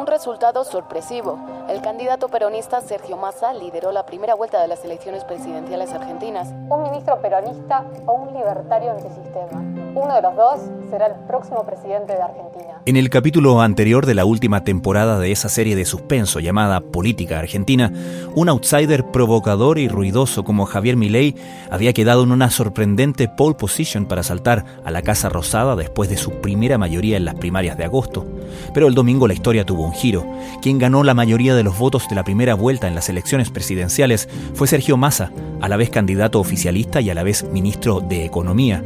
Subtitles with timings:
[0.00, 1.38] un resultado sorpresivo.
[1.68, 6.48] El candidato peronista Sergio Massa lideró la primera vuelta de las elecciones presidenciales argentinas.
[6.70, 9.60] Un ministro peronista o un libertario antisistema.
[9.94, 10.60] Uno de los dos
[10.90, 12.82] será el próximo presidente de Argentina.
[12.84, 17.38] En el capítulo anterior de la última temporada de esa serie de suspenso llamada Política
[17.38, 17.92] Argentina,
[18.34, 21.36] un outsider provocador y ruidoso como Javier Milei
[21.70, 26.16] había quedado en una sorprendente pole position para saltar a la Casa Rosada después de
[26.16, 28.26] su primera mayoría en las primarias de agosto.
[28.74, 30.26] Pero el domingo la historia tuvo un giro.
[30.60, 34.28] Quien ganó la mayoría de los votos de la primera vuelta en las elecciones presidenciales
[34.54, 38.82] fue Sergio Massa, a la vez candidato oficialista y a la vez ministro de Economía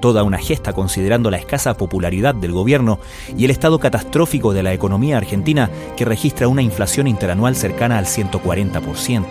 [0.00, 2.98] toda una gesta considerando la escasa popularidad del gobierno
[3.36, 8.06] y el estado catastrófico de la economía argentina que registra una inflación interanual cercana al
[8.06, 9.26] 140%.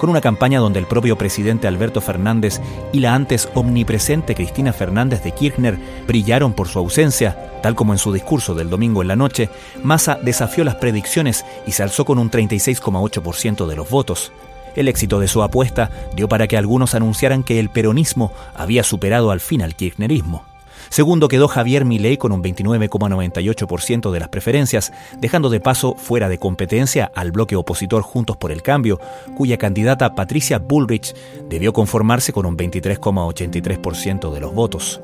[0.00, 2.58] Con una campaña donde el propio presidente Alberto Fernández
[2.90, 7.98] y la antes omnipresente Cristina Fernández de Kirchner brillaron por su ausencia, tal como en
[7.98, 9.50] su discurso del domingo en la noche,
[9.82, 14.32] Massa desafió las predicciones y se alzó con un 36,8% de los votos.
[14.76, 19.30] El éxito de su apuesta dio para que algunos anunciaran que el peronismo había superado
[19.30, 20.44] al fin al kirchnerismo.
[20.90, 26.38] Segundo quedó Javier Milei con un 29,98% de las preferencias, dejando de paso fuera de
[26.38, 28.98] competencia al bloque opositor Juntos por el Cambio,
[29.36, 31.14] cuya candidata Patricia Bullrich
[31.48, 35.00] debió conformarse con un 23,83% de los votos.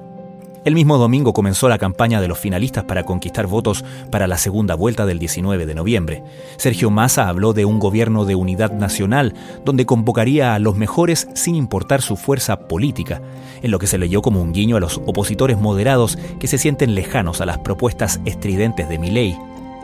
[0.67, 4.75] El mismo domingo comenzó la campaña de los finalistas para conquistar votos para la segunda
[4.75, 6.25] vuelta del 19 de noviembre.
[6.57, 9.33] Sergio Massa habló de un gobierno de unidad nacional
[9.65, 13.23] donde convocaría a los mejores sin importar su fuerza política,
[13.63, 16.97] en lo que se leyó como un guiño a los opositores moderados que se sienten
[16.97, 19.39] lejanos a las propuestas estridentes de Milei.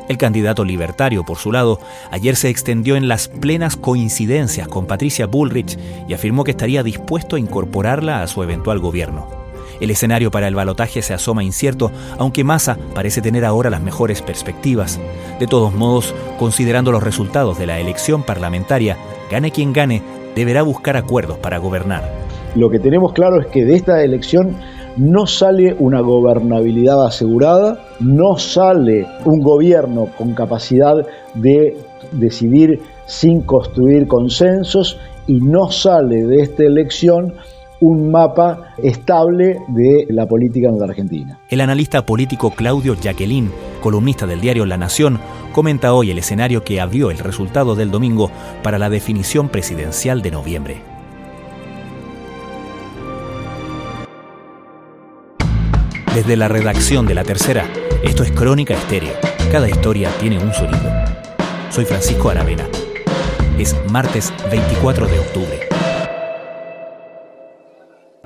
[0.08, 1.78] El candidato libertario, por su lado,
[2.10, 7.36] ayer se extendió en las plenas coincidencias con Patricia Bullrich y afirmó que estaría dispuesto
[7.36, 9.41] a incorporarla a su eventual gobierno.
[9.82, 14.22] El escenario para el balotaje se asoma incierto, aunque Massa parece tener ahora las mejores
[14.22, 15.00] perspectivas.
[15.40, 18.96] De todos modos, considerando los resultados de la elección parlamentaria,
[19.28, 20.00] gane quien gane,
[20.36, 22.08] deberá buscar acuerdos para gobernar.
[22.54, 24.54] Lo que tenemos claro es que de esta elección
[24.96, 31.04] no sale una gobernabilidad asegurada, no sale un gobierno con capacidad
[31.34, 31.76] de
[32.12, 37.34] decidir sin construir consensos y no sale de esta elección
[37.82, 41.40] un mapa estable de la política Argentina.
[41.48, 43.50] El analista político Claudio Jacqueline,
[43.80, 45.18] columnista del diario La Nación,
[45.52, 48.30] comenta hoy el escenario que abrió el resultado del domingo
[48.62, 50.76] para la definición presidencial de noviembre.
[56.14, 57.64] Desde la redacción de La Tercera,
[58.04, 59.14] esto es Crónica Estéreo.
[59.50, 60.88] Cada historia tiene un sonido.
[61.70, 62.64] Soy Francisco Aravena.
[63.58, 65.71] Es martes 24 de octubre.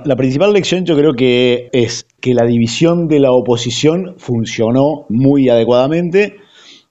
[0.07, 5.49] La principal lección yo creo que es que la división de la oposición funcionó muy
[5.49, 6.37] adecuadamente,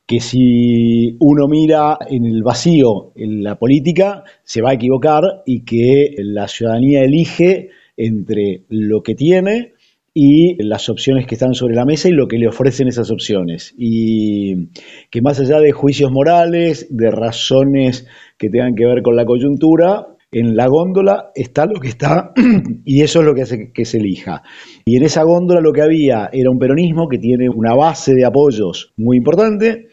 [0.04, 5.65] que si uno mira en el vacío en la política se va a equivocar y
[5.65, 9.72] que la ciudadanía elige entre lo que tiene
[10.12, 13.75] y las opciones que están sobre la mesa y lo que le ofrecen esas opciones.
[13.78, 14.69] Y
[15.09, 18.06] que más allá de juicios morales, de razones
[18.37, 22.33] que tengan que ver con la coyuntura, en la góndola está lo que está
[22.85, 24.43] y eso es lo que hace que se elija.
[24.85, 28.27] Y en esa góndola lo que había era un peronismo que tiene una base de
[28.27, 29.87] apoyos muy importante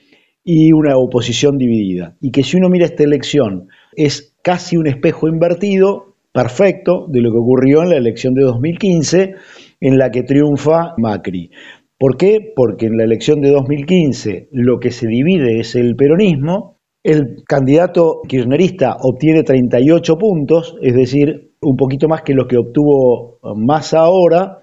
[0.43, 2.17] y una oposición dividida.
[2.19, 7.31] Y que si uno mira esta elección es casi un espejo invertido, perfecto, de lo
[7.31, 9.35] que ocurrió en la elección de 2015
[9.79, 11.51] en la que triunfa Macri.
[11.97, 12.51] ¿Por qué?
[12.53, 18.21] Porque en la elección de 2015 lo que se divide es el peronismo el candidato
[18.27, 24.59] kirchnerista obtiene 38 puntos, es decir, un poquito más que lo que obtuvo más ahora,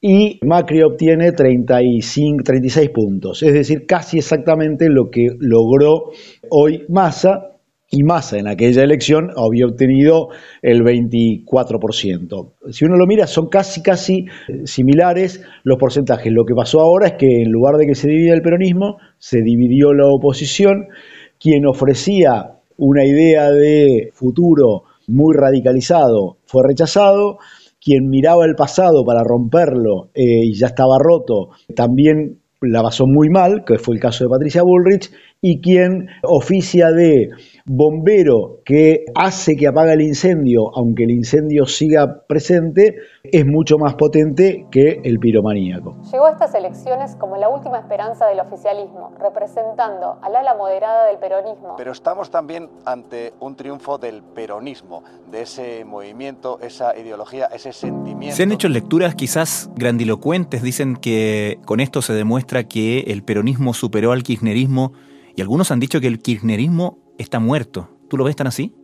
[0.00, 6.12] y Macri obtiene 35, 36 puntos, es decir, casi exactamente lo que logró
[6.48, 7.50] hoy Massa,
[7.92, 10.28] y Massa en aquella elección había obtenido
[10.62, 12.52] el 24%.
[12.70, 14.26] Si uno lo mira, son casi, casi
[14.64, 16.32] similares los porcentajes.
[16.32, 19.42] Lo que pasó ahora es que en lugar de que se divida el peronismo, se
[19.42, 20.86] dividió la oposición
[21.40, 27.38] quien ofrecía una idea de futuro muy radicalizado fue rechazado,
[27.80, 33.30] quien miraba el pasado para romperlo eh, y ya estaba roto, también la basó muy
[33.30, 35.10] mal, que fue el caso de Patricia Bullrich,
[35.42, 37.30] y quien oficia de
[37.64, 43.94] bombero que hace que apaga el incendio, aunque el incendio siga presente, es mucho más
[43.94, 45.96] potente que el piromaníaco.
[46.12, 51.18] Llegó a estas elecciones como la última esperanza del oficialismo, representando al ala moderada del
[51.18, 51.74] peronismo.
[51.78, 58.36] Pero estamos también ante un triunfo del peronismo, de ese movimiento, esa ideología, ese sentimiento.
[58.36, 63.72] Se han hecho lecturas quizás grandilocuentes, dicen que con esto se demuestra que el peronismo
[63.72, 64.92] superó al kirchnerismo
[65.40, 67.88] Y algunos han dicho que el kirchnerismo está muerto.
[68.10, 68.74] ¿Tú lo ves tan así?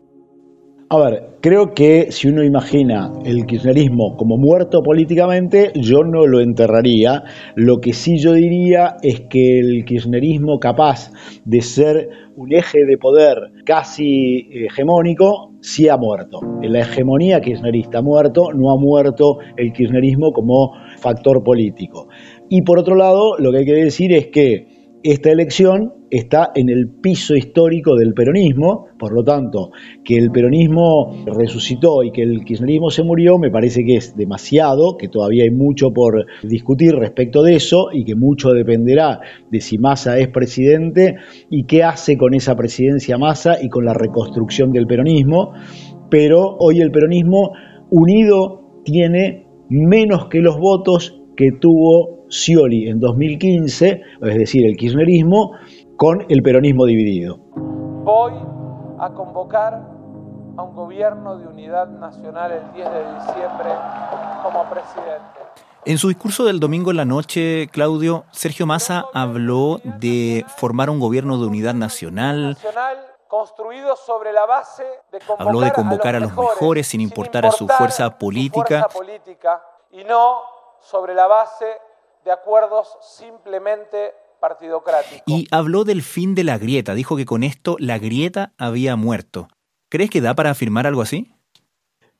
[0.88, 6.40] A ver, creo que si uno imagina el kirchnerismo como muerto políticamente, yo no lo
[6.40, 7.24] enterraría.
[7.56, 11.12] Lo que sí yo diría es que el kirchnerismo capaz
[11.44, 13.36] de ser un eje de poder
[13.66, 16.40] casi hegemónico, sí ha muerto.
[16.62, 22.08] La hegemonía kirchnerista ha muerto, no ha muerto el kirchnerismo como factor político.
[22.48, 24.75] Y por otro lado, lo que hay que decir es que
[25.12, 29.70] esta elección está en el piso histórico del peronismo, por lo tanto,
[30.04, 34.96] que el peronismo resucitó y que el kirchnerismo se murió, me parece que es demasiado,
[34.96, 39.78] que todavía hay mucho por discutir respecto de eso y que mucho dependerá de si
[39.78, 41.16] Massa es presidente
[41.50, 45.52] y qué hace con esa presidencia Massa y con la reconstrucción del peronismo,
[46.10, 47.52] pero hoy el peronismo
[47.90, 55.52] unido tiene menos que los votos que tuvo Scioli en 2015, es decir, el kirchnerismo,
[55.96, 57.38] con el peronismo dividido.
[58.04, 58.32] Voy
[58.98, 59.74] a convocar
[60.56, 63.70] a un gobierno de unidad nacional el 10 de diciembre
[64.42, 65.36] como presidente.
[65.84, 70.98] En su discurso del domingo en la noche, Claudio, Sergio Massa habló de formar un
[70.98, 72.56] gobierno de unidad nacional.
[73.28, 77.68] construido sobre la base de habló de convocar a los, mejores, sin importar, a su
[77.68, 78.82] fuerza política.
[78.88, 79.62] Su fuerza política
[79.92, 80.55] y no
[80.90, 81.66] sobre la base
[82.24, 85.24] de acuerdos simplemente partidocráticos.
[85.26, 89.48] Y habló del fin de la grieta, dijo que con esto la grieta había muerto.
[89.88, 91.32] ¿Crees que da para afirmar algo así?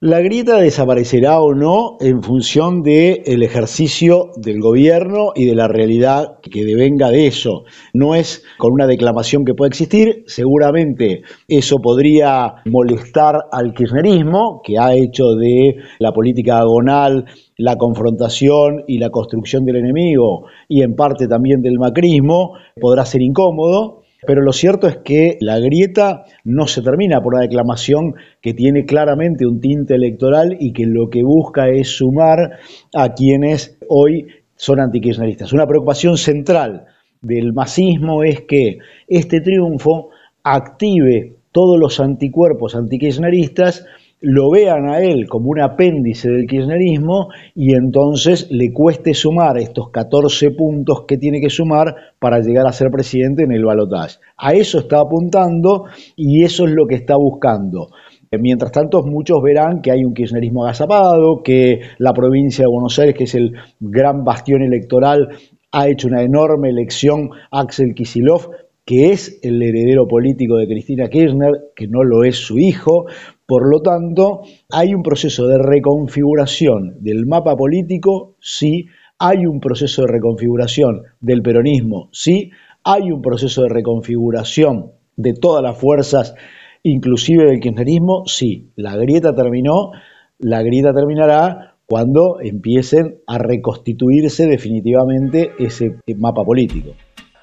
[0.00, 5.69] La grieta desaparecerá o no en función del el ejercicio del gobierno y de la
[5.69, 7.64] realidad que devenga de eso.
[7.94, 14.78] No es con una declamación que pueda existir, seguramente eso podría molestar al kirchnerismo, que
[14.78, 17.25] ha hecho de la política agonal
[17.56, 23.22] la confrontación y la construcción del enemigo y en parte también del macrismo, podrá ser
[23.22, 28.55] incómodo, pero lo cierto es que la grieta no se termina por una declamación que
[28.55, 32.58] tiene claramente un tinte electoral y que lo que busca es sumar
[32.94, 34.26] a quienes hoy
[34.56, 35.52] son antikirchneristas.
[35.52, 36.87] Una preocupación central
[37.20, 38.78] del masismo es que
[39.08, 40.11] este triunfo
[40.43, 43.87] active todos los anticuerpos antikirchneristas
[44.28, 49.90] lo vean a él como un apéndice del kirchnerismo y entonces le cueste sumar estos
[49.90, 54.19] 14 puntos que tiene que sumar para llegar a ser presidente en el balotaje.
[54.37, 55.84] A eso está apuntando
[56.17, 57.90] y eso es lo que está buscando.
[58.32, 63.14] Mientras tanto, muchos verán que hay un kirchnerismo agazapado, que la provincia de Buenos Aires,
[63.14, 65.29] que es el gran bastión electoral,
[65.70, 68.50] ha hecho una enorme elección Axel Kisilov,
[68.84, 73.06] que es el heredero político de Cristina Kirchner, que no lo es su hijo,
[73.46, 78.87] por lo tanto, hay un proceso de reconfiguración del mapa político, sí,
[79.19, 82.50] hay un proceso de reconfiguración del peronismo, sí,
[82.82, 86.34] hay un proceso de reconfiguración de todas las fuerzas,
[86.82, 89.93] inclusive del kirchnerismo, sí, la grieta terminó,
[90.38, 96.90] la grieta terminará cuando empiecen a reconstituirse definitivamente ese mapa político.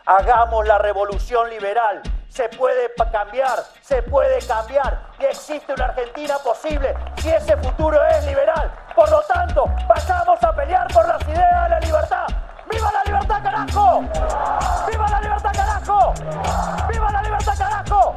[0.06, 2.02] Hagamos la revolución liberal
[2.34, 8.26] se puede cambiar, se puede cambiar y existe una Argentina posible si ese futuro es
[8.26, 8.74] liberal.
[8.96, 12.26] Por lo tanto, pasamos a pelear por las ideas de la libertad.
[12.72, 14.02] ¡Viva la libertad, carajo!
[14.90, 16.14] ¡Viva la libertad, carajo!
[16.92, 18.16] ¡Viva la libertad, carajo!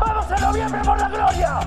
[0.00, 1.60] ¡Vamos en noviembre por la gloria!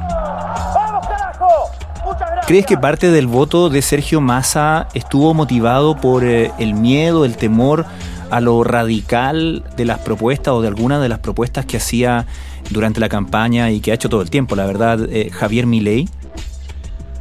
[0.74, 1.70] ¡Vamos, carajo!
[2.04, 2.48] Muchas gracias.
[2.48, 7.38] ¿Crees que parte del voto de Sergio Massa estuvo motivado por eh, el miedo, el
[7.38, 7.86] temor
[8.29, 12.25] a lo radical de las propuestas o de algunas de las propuestas que hacía
[12.69, 16.07] durante la campaña y que ha hecho todo el tiempo, la verdad, eh, Javier Milei?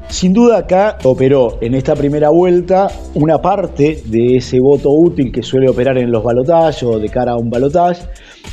[0.08, 5.42] Sin duda acá operó en esta primera vuelta una parte de ese voto útil que
[5.42, 8.06] suele operar en los balotajes o de cara a un balotaje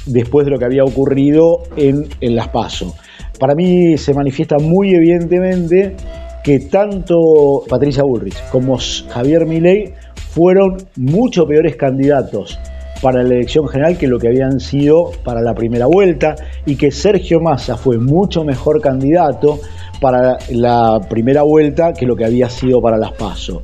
[0.07, 2.95] después de lo que había ocurrido en, en las PASO.
[3.39, 5.95] Para mí se manifiesta muy evidentemente
[6.43, 8.77] que tanto Patricia Bullrich como
[9.09, 9.93] Javier Milei
[10.33, 12.59] fueron mucho peores candidatos
[13.01, 16.35] para la elección general que lo que habían sido para la primera vuelta
[16.65, 19.59] y que Sergio Massa fue mucho mejor candidato
[19.99, 23.61] para la primera vuelta que lo que había sido para las PASO.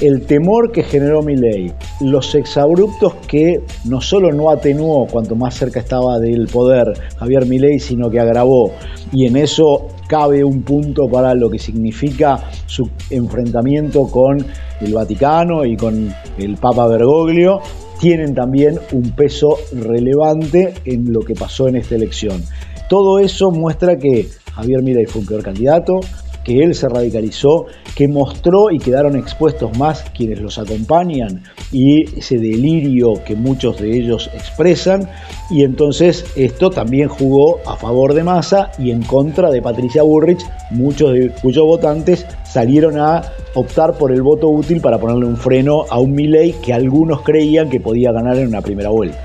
[0.00, 5.80] El temor que generó Milei, los exabruptos que no solo no atenuó cuanto más cerca
[5.80, 8.72] estaba del poder Javier Milei, sino que agravó,
[9.12, 14.44] y en eso cabe un punto para lo que significa su enfrentamiento con
[14.80, 17.60] el Vaticano y con el Papa Bergoglio,
[18.00, 22.42] tienen también un peso relevante en lo que pasó en esta elección.
[22.88, 26.00] Todo eso muestra que Javier Milei fue un peor candidato,
[26.48, 32.38] que él se radicalizó, que mostró y quedaron expuestos más quienes los acompañan y ese
[32.38, 35.10] delirio que muchos de ellos expresan.
[35.50, 40.42] Y entonces esto también jugó a favor de Massa y en contra de Patricia Bullrich,
[40.70, 43.20] muchos de cuyos votantes salieron a
[43.54, 47.68] optar por el voto útil para ponerle un freno a un Milley que algunos creían
[47.68, 49.18] que podía ganar en una primera vuelta.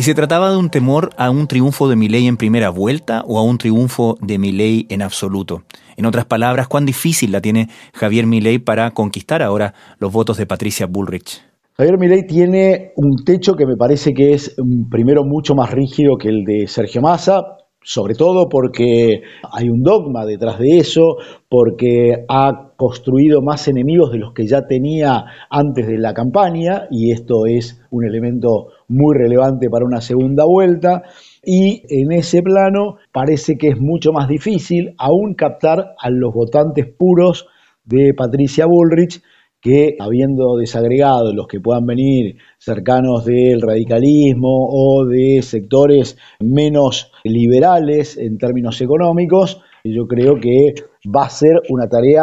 [0.00, 3.38] ¿Y se trataba de un temor a un triunfo de Milley en primera vuelta o
[3.38, 5.64] a un triunfo de Milley en absoluto?
[5.98, 10.46] En otras palabras, ¿cuán difícil la tiene Javier Milley para conquistar ahora los votos de
[10.46, 11.42] Patricia Bullrich?
[11.74, 16.16] Javier Milei tiene un techo que me parece que es mm, primero mucho más rígido
[16.16, 17.42] que el de Sergio Massa,
[17.82, 19.20] sobre todo porque
[19.52, 21.16] hay un dogma detrás de eso,
[21.48, 27.12] porque ha construido más enemigos de los que ya tenía antes de la campaña, y
[27.12, 31.02] esto es un elemento muy relevante para una segunda vuelta,
[31.44, 36.86] y en ese plano parece que es mucho más difícil aún captar a los votantes
[36.98, 37.46] puros
[37.84, 39.22] de Patricia Bullrich,
[39.60, 48.16] que habiendo desagregado los que puedan venir cercanos del radicalismo o de sectores menos liberales
[48.16, 50.74] en términos económicos, yo creo que
[51.06, 52.22] va a ser una tarea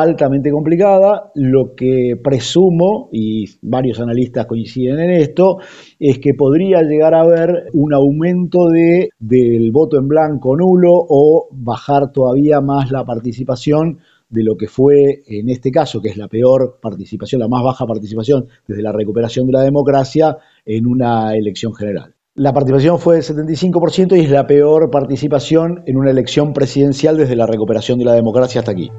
[0.00, 1.30] altamente complicada.
[1.34, 5.58] Lo que presumo, y varios analistas coinciden en esto,
[5.98, 11.48] es que podría llegar a haber un aumento de, del voto en blanco nulo o
[11.52, 13.98] bajar todavía más la participación
[14.28, 17.86] de lo que fue en este caso, que es la peor participación, la más baja
[17.86, 22.14] participación desde la recuperación de la democracia en una elección general.
[22.34, 27.36] La participación fue del 75% y es la peor participación en una elección presidencial desde
[27.36, 28.90] la recuperación de la democracia hasta aquí.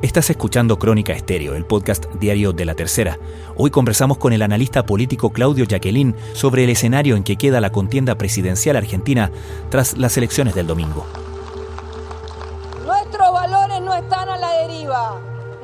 [0.00, 3.18] Estás escuchando Crónica Estéreo, el podcast diario de la tercera.
[3.56, 7.72] Hoy conversamos con el analista político Claudio Jacqueline sobre el escenario en que queda la
[7.72, 9.32] contienda presidencial argentina
[9.70, 11.04] tras las elecciones del domingo.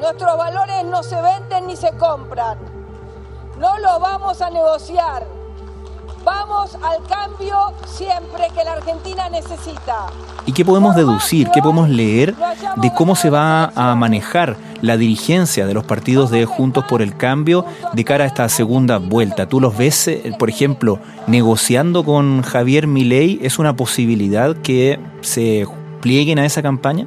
[0.01, 2.59] Nuestros valores no se venden ni se compran.
[3.61, 5.34] No los vamos a negociar.
[6.25, 7.55] Vamos al cambio
[7.87, 10.07] siempre que la Argentina necesita.
[10.47, 12.35] ¿Y qué podemos deducir, qué podemos leer
[12.77, 17.17] de cómo se va a manejar la dirigencia de los partidos de Juntos por el
[17.17, 19.47] Cambio de cara a esta segunda vuelta?
[19.47, 23.39] ¿Tú los ves, eh, por ejemplo, negociando con Javier Milei?
[23.43, 25.67] ¿Es una posibilidad que se
[26.01, 27.07] plieguen a esa campaña?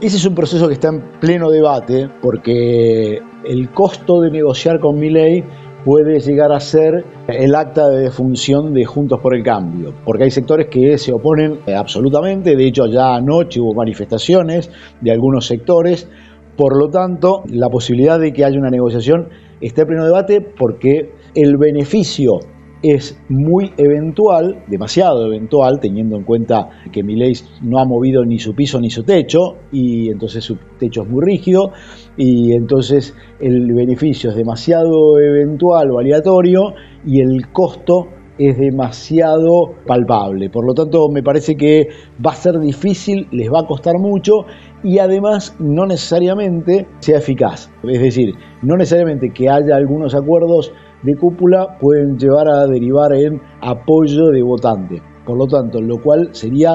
[0.00, 4.98] Ese es un proceso que está en pleno debate porque el costo de negociar con
[4.98, 5.44] Milei
[5.84, 10.30] puede llegar a ser el acta de defunción de Juntos por el Cambio, porque hay
[10.30, 14.70] sectores que se oponen absolutamente, de hecho ya anoche hubo manifestaciones
[15.00, 16.08] de algunos sectores,
[16.56, 19.28] por lo tanto la posibilidad de que haya una negociación
[19.60, 22.40] está en pleno debate porque el beneficio
[22.82, 28.54] es muy eventual, demasiado eventual, teniendo en cuenta que Milei no ha movido ni su
[28.54, 31.72] piso ni su techo, y entonces su techo es muy rígido,
[32.16, 38.08] y entonces el beneficio es demasiado eventual o aleatorio, y el costo
[38.38, 40.48] es demasiado palpable.
[40.48, 41.88] Por lo tanto, me parece que
[42.24, 44.46] va a ser difícil, les va a costar mucho
[44.84, 47.70] y además no necesariamente sea eficaz.
[47.82, 53.40] Es decir, no necesariamente que haya algunos acuerdos de cúpula pueden llevar a derivar en
[53.60, 55.02] apoyo de votante.
[55.24, 56.72] Por lo tanto, lo cual sería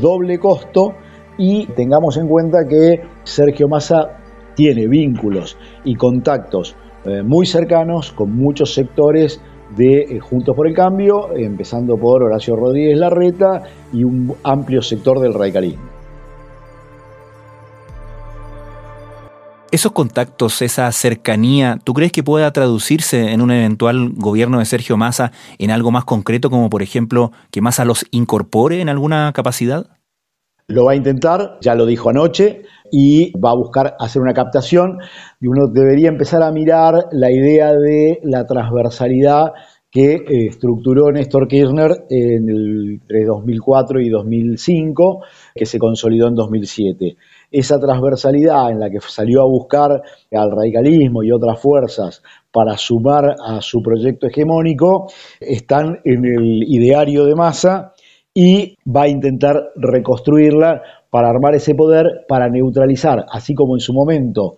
[0.00, 0.94] doble costo
[1.38, 4.18] y tengamos en cuenta que Sergio Massa
[4.54, 9.40] tiene vínculos y contactos eh, muy cercanos con muchos sectores
[9.76, 15.20] de eh, Juntos por el Cambio, empezando por Horacio Rodríguez Larreta y un amplio sector
[15.20, 15.95] del radicalismo.
[19.72, 24.96] Esos contactos, esa cercanía, ¿tú crees que pueda traducirse en un eventual gobierno de Sergio
[24.96, 29.88] Massa en algo más concreto, como por ejemplo que Massa los incorpore en alguna capacidad?
[30.68, 34.98] Lo va a intentar, ya lo dijo anoche, y va a buscar hacer una captación.
[35.40, 39.52] Y uno debería empezar a mirar la idea de la transversalidad
[39.90, 47.16] que eh, estructuró Néstor Kirchner entre 2004 y 2005, que se consolidó en 2007
[47.50, 52.22] esa transversalidad en la que salió a buscar al radicalismo y otras fuerzas
[52.52, 55.06] para sumar a su proyecto hegemónico,
[55.40, 57.92] están en el ideario de masa
[58.34, 63.92] y va a intentar reconstruirla para armar ese poder, para neutralizar, así como en su
[63.94, 64.56] momento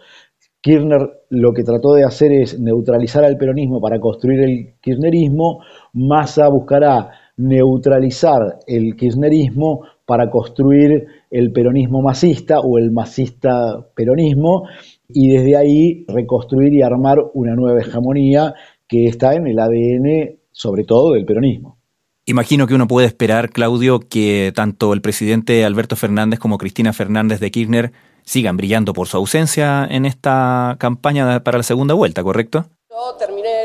[0.61, 5.61] Kirchner lo que trató de hacer es neutralizar al peronismo para construir el kirchnerismo,
[5.93, 14.65] Massa buscará neutralizar el kirchnerismo para construir el peronismo masista o el masista peronismo
[15.09, 18.55] y desde ahí reconstruir y armar una nueva hegemonía
[18.87, 21.79] que está en el ADN sobre todo del peronismo.
[22.27, 27.41] Imagino que uno puede esperar, Claudio, que tanto el presidente Alberto Fernández como Cristina Fernández
[27.41, 27.93] de Kirchner
[28.23, 32.67] sigan brillando por su ausencia en esta campaña para la segunda vuelta, ¿correcto?
[32.91, 33.58] Yo terminé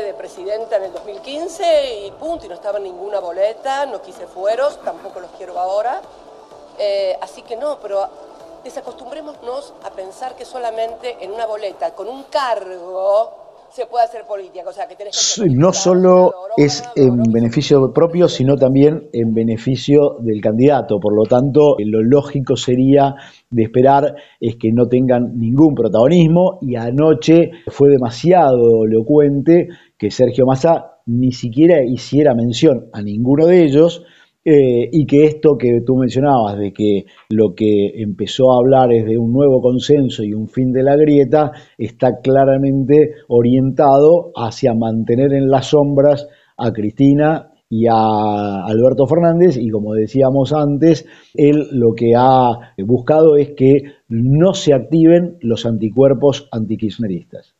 [2.06, 6.00] y punto, y no estaba en ninguna boleta, no quise fueros, tampoco los quiero ahora.
[6.78, 8.08] Eh, así que no, pero
[8.64, 14.68] desacostumbrémonos a pensar que solamente en una boleta, con un cargo, se puede hacer política.
[14.68, 20.16] O sea, que tenés que no solo es en beneficio propio, sino también en beneficio
[20.20, 21.00] del candidato.
[21.00, 23.16] Por lo tanto, lo lógico sería
[23.50, 30.46] de esperar es que no tengan ningún protagonismo y anoche fue demasiado elocuente que Sergio
[30.46, 34.04] Massa ni siquiera hiciera mención a ninguno de ellos
[34.46, 39.06] eh, y que esto que tú mencionabas, de que lo que empezó a hablar es
[39.06, 45.32] de un nuevo consenso y un fin de la grieta, está claramente orientado hacia mantener
[45.32, 51.94] en las sombras a Cristina y a Alberto Fernández y como decíamos antes, él lo
[51.94, 57.54] que ha buscado es que no se activen los anticuerpos antikirchneristas.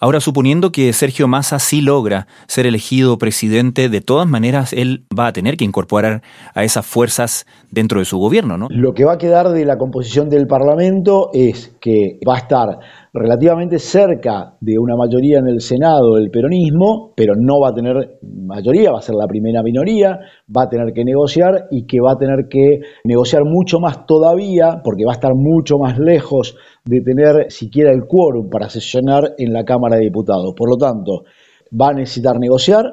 [0.00, 5.26] Ahora, suponiendo que Sergio Massa sí logra ser elegido presidente, de todas maneras él va
[5.26, 6.22] a tener que incorporar
[6.54, 8.68] a esas fuerzas dentro de su gobierno, ¿no?
[8.70, 12.78] Lo que va a quedar de la composición del Parlamento es que va a estar
[13.12, 18.18] relativamente cerca de una mayoría en el Senado del peronismo, pero no va a tener
[18.22, 20.20] mayoría, va a ser la primera minoría,
[20.54, 24.80] va a tener que negociar y que va a tener que negociar mucho más todavía,
[24.84, 29.52] porque va a estar mucho más lejos de tener siquiera el quórum para sesionar en
[29.52, 30.54] la Cámara de Diputados.
[30.56, 31.24] Por lo tanto,
[31.70, 32.84] va a necesitar negociar.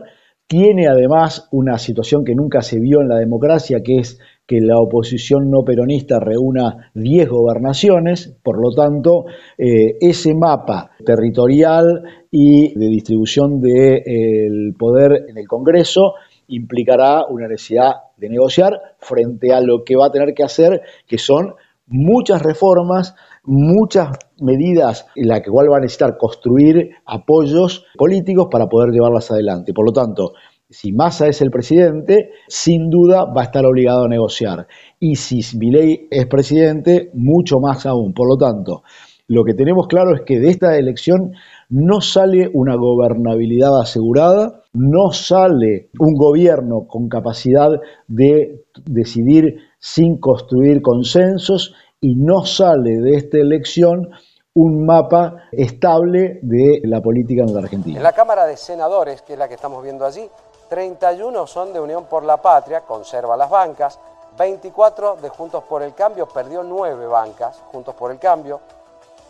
[0.47, 4.79] Tiene además una situación que nunca se vio en la democracia, que es que la
[4.79, 9.25] oposición no peronista reúna 10 gobernaciones, por lo tanto,
[9.57, 16.13] eh, ese mapa territorial y de distribución del de, poder en el Congreso
[16.47, 21.17] implicará una necesidad de negociar frente a lo que va a tener que hacer, que
[21.17, 21.55] son
[21.87, 24.09] muchas reformas, muchas
[24.39, 29.73] medidas en las que igual va a necesitar construir apoyos políticos para poder llevarlas adelante.
[29.73, 30.33] Por lo tanto,
[30.69, 34.67] si Massa es el presidente, sin duda va a estar obligado a negociar.
[34.99, 38.13] Y si Milei es presidente, mucho más aún.
[38.13, 38.83] Por lo tanto,
[39.27, 41.33] lo que tenemos claro es que de esta elección
[41.69, 47.69] no sale una gobernabilidad asegurada, no sale un gobierno con capacidad
[48.07, 54.09] de decidir sin construir consensos y no sale de esta elección
[54.53, 57.97] un mapa estable de la política en la Argentina.
[57.97, 60.29] En la Cámara de Senadores, que es la que estamos viendo allí,
[60.69, 63.99] 31 son de Unión por la Patria, conserva las bancas,
[64.37, 68.59] 24 de Juntos por el Cambio, perdió 9 bancas, Juntos por el Cambio,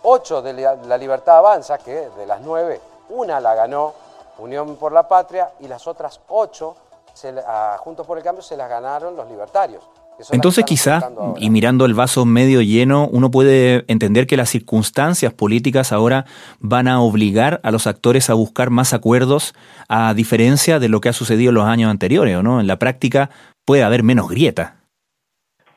[0.04, 3.93] 8 de La Libertad Avanza, que de las 9, una la ganó
[4.38, 6.76] Unión por la Patria y las otras 8
[7.48, 9.88] a Juntos por el Cambio se las ganaron los libertarios.
[10.32, 15.91] Entonces quizá, y mirando el vaso medio lleno, uno puede entender que las circunstancias políticas
[15.91, 16.25] ahora
[16.60, 19.54] van a obligar a los actores a buscar más acuerdos,
[19.88, 22.60] a diferencia de lo que ha sucedido en los años anteriores, ¿o no?
[22.60, 23.30] En la práctica
[23.65, 24.85] puede haber menos grieta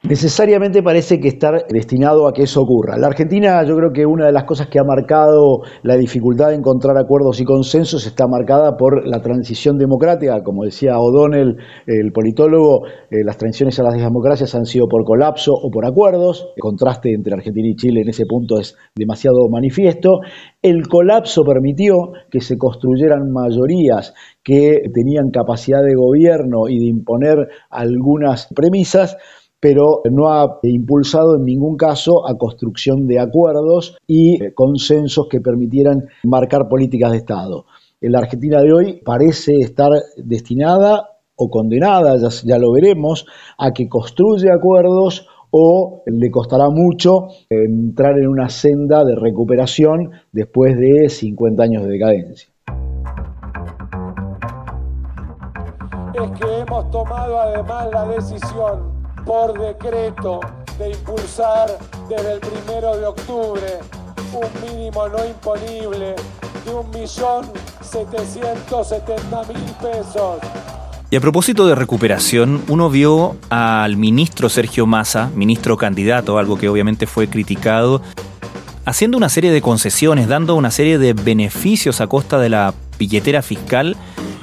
[0.09, 2.97] necesariamente parece que estar destinado a que eso ocurra.
[2.97, 6.55] La Argentina, yo creo que una de las cosas que ha marcado la dificultad de
[6.55, 10.43] encontrar acuerdos y consensos está marcada por la transición democrática.
[10.43, 15.53] Como decía O'Donnell, el politólogo, eh, las transiciones a las democracias han sido por colapso
[15.53, 16.53] o por acuerdos.
[16.57, 20.21] El contraste entre Argentina y Chile en ese punto es demasiado manifiesto.
[20.63, 27.49] El colapso permitió que se construyeran mayorías que tenían capacidad de gobierno y de imponer
[27.69, 29.19] algunas premisas
[29.61, 35.41] pero no ha impulsado en ningún caso a construcción de acuerdos y eh, consensos que
[35.41, 37.67] permitieran marcar políticas de Estado.
[38.01, 43.27] La Argentina de hoy parece estar destinada o condenada, ya, lo veremos,
[43.59, 50.77] a que construya acuerdos o le costará mucho entrar en una senda de recuperación después
[50.79, 52.49] de 50 años de decadencia.
[56.15, 60.41] Es que hemos tomado además la decisión por decreto
[60.79, 61.79] de impulsar
[62.09, 63.79] desde el primero de octubre
[64.33, 66.15] un mínimo no imponible
[66.65, 70.39] de 1.770.000 pesos.
[71.11, 76.69] Y a propósito de recuperación, uno vio al ministro Sergio Massa, ministro candidato, algo que
[76.69, 78.03] obviamente fue criticado,
[78.85, 83.41] haciendo una serie de concesiones, dando una serie de beneficios a costa de la billetera
[83.41, 83.97] fiscal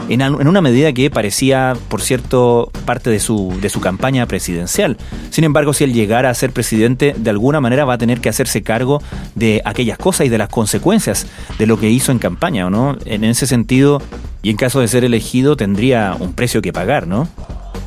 [0.09, 4.97] en, una medida que parecía, por cierto, parte de su, de su campaña presidencial.
[5.29, 8.29] Sin embargo, si él llegara a ser presidente, de alguna manera va a tener que
[8.29, 9.01] hacerse cargo
[9.35, 12.97] de aquellas cosas y de las consecuencias de lo que hizo en campaña, ¿no?
[13.05, 14.01] En ese sentido,
[14.41, 17.27] y en caso de ser elegido, tendría un precio que pagar, ¿no?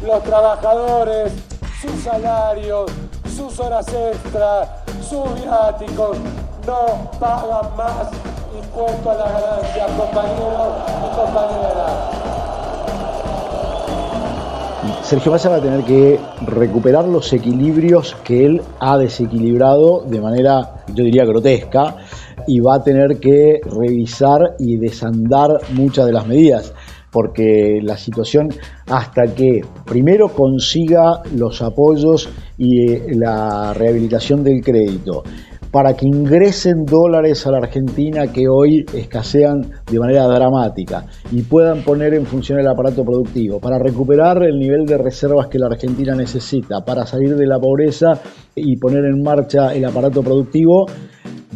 [0.08, 1.32] los trabajadores,
[1.80, 2.90] sus salarios,
[3.36, 4.68] sus horas extras,
[5.02, 6.16] sus viáticos,
[6.66, 8.08] no pagan más
[8.56, 10.97] impuesto a la ganancia, compañeros.
[15.02, 20.84] Sergio Massa va a tener que recuperar los equilibrios que él ha desequilibrado de manera,
[20.94, 21.96] yo diría, grotesca,
[22.46, 26.74] y va a tener que revisar y desandar muchas de las medidas
[27.10, 28.48] porque la situación
[28.86, 35.24] hasta que primero consiga los apoyos y eh, la rehabilitación del crédito,
[35.70, 41.82] para que ingresen dólares a la Argentina que hoy escasean de manera dramática y puedan
[41.82, 46.14] poner en función el aparato productivo, para recuperar el nivel de reservas que la Argentina
[46.14, 48.20] necesita, para salir de la pobreza
[48.54, 50.86] y poner en marcha el aparato productivo,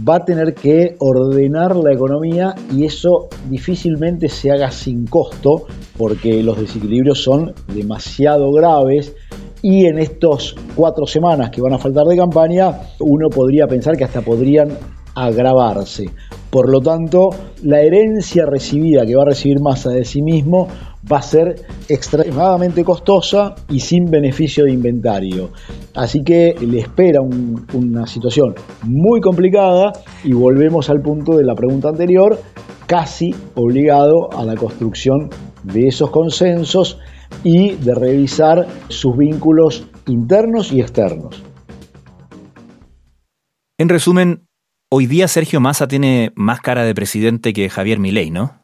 [0.09, 6.43] va a tener que ordenar la economía y eso difícilmente se haga sin costo porque
[6.43, 9.15] los desequilibrios son demasiado graves
[9.63, 14.05] y en estos cuatro semanas que van a faltar de campaña uno podría pensar que
[14.05, 14.77] hasta podrían
[15.15, 16.11] agravarse.
[16.51, 17.31] Por lo tanto,
[17.63, 20.69] la herencia recibida que va a recibir Massa de sí mismo
[21.11, 25.51] va a ser extremadamente costosa y sin beneficio de inventario.
[25.95, 29.93] Así que le espera una situación muy complicada
[30.25, 32.39] y volvemos al punto de la pregunta anterior,
[32.87, 35.31] casi obligado a la construcción
[35.63, 36.99] de esos consensos
[37.45, 41.43] y de revisar sus vínculos internos y externos.
[43.79, 44.47] En resumen,
[44.91, 48.63] hoy día Sergio Massa tiene más cara de presidente que Javier Milei, ¿no?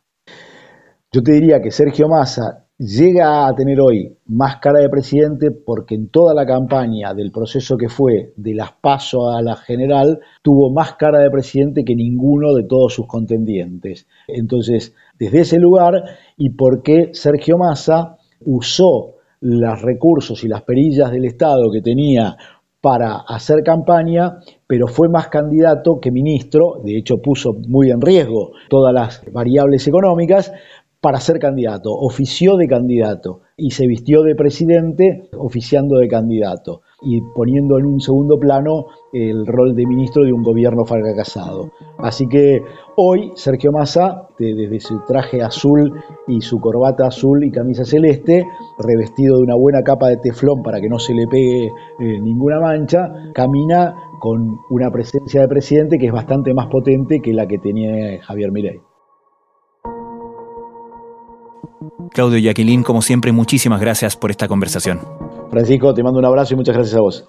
[1.10, 5.96] Yo te diría que Sergio Massa llega a tener hoy más cara de presidente porque
[5.96, 10.70] en toda la campaña del proceso que fue de las pasos a la general tuvo
[10.72, 14.06] más cara de presidente que ninguno de todos sus contendientes.
[14.28, 16.04] Entonces, desde ese lugar
[16.36, 22.36] y porque Sergio Massa usó los recursos y las perillas del Estado que tenía
[22.80, 28.52] para hacer campaña, pero fue más candidato que ministro, de hecho puso muy en riesgo
[28.68, 30.52] todas las variables económicas,
[31.00, 37.20] para ser candidato, ofició de candidato y se vistió de presidente oficiando de candidato y
[37.36, 41.70] poniendo en un segundo plano el rol de ministro de un gobierno fracasado.
[41.98, 42.60] Así que
[42.96, 45.92] hoy Sergio Massa, desde su traje azul
[46.26, 48.44] y su corbata azul y camisa celeste,
[48.78, 52.60] revestido de una buena capa de teflón para que no se le pegue eh, ninguna
[52.60, 57.58] mancha, camina con una presencia de presidente que es bastante más potente que la que
[57.58, 58.87] tenía Javier Milei.
[62.12, 65.00] Claudio y Aquilín, como siempre, muchísimas gracias por esta conversación.
[65.50, 67.28] Francisco, te mando un abrazo y muchas gracias a vos.